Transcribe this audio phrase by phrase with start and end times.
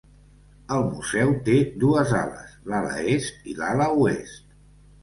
[0.77, 4.53] El museu té dues ales: l"ala est i l"ala oest.